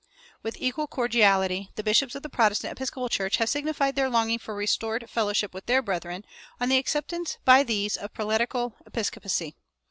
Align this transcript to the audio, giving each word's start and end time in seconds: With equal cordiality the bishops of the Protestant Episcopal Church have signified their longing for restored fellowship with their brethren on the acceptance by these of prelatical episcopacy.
With 0.41 0.57
equal 0.59 0.87
cordiality 0.87 1.69
the 1.75 1.83
bishops 1.83 2.15
of 2.15 2.23
the 2.23 2.27
Protestant 2.27 2.71
Episcopal 2.71 3.07
Church 3.07 3.37
have 3.37 3.49
signified 3.49 3.95
their 3.95 4.09
longing 4.09 4.39
for 4.39 4.55
restored 4.55 5.07
fellowship 5.07 5.53
with 5.53 5.67
their 5.67 5.83
brethren 5.83 6.25
on 6.59 6.69
the 6.69 6.77
acceptance 6.79 7.37
by 7.45 7.61
these 7.61 7.97
of 7.97 8.11
prelatical 8.11 8.75
episcopacy. 8.87 9.53